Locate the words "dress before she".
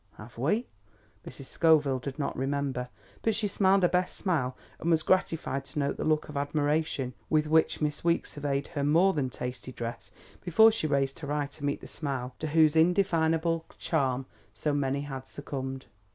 9.71-10.87